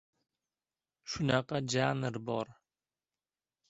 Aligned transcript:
Shunaqa 1.09 1.57
janr 1.71 1.97
bor! 2.25 2.47